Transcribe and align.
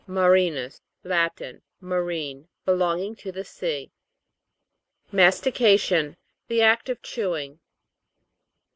MARI'NUS. 0.07 0.81
Latin. 1.03 1.61
Marine; 1.79 2.47
belong 2.65 3.01
ing 3.01 3.15
to 3.17 3.31
the 3.31 3.43
sea. 3.43 3.91
MASTICA'TION. 5.11 6.15
The 6.47 6.61
act 6.63 6.89
of 6.89 7.03
chewing. 7.03 7.59